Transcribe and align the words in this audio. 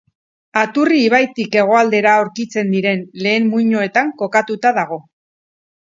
Aturri 0.61 1.01
ibaitik 1.09 1.57
hegoaldera 1.59 2.15
aurkitzen 2.21 2.73
diren 2.77 3.05
lehen 3.27 3.49
muinoetan 3.53 4.11
kokatuta 4.23 4.73
dago. 4.79 4.99